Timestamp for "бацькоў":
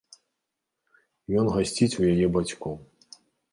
2.41-2.75